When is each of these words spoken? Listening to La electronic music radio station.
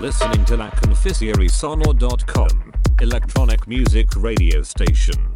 Listening 0.00 0.44
to 0.44 0.56
La 0.58 0.68
electronic 3.00 3.66
music 3.66 4.08
radio 4.16 4.62
station. 4.62 5.35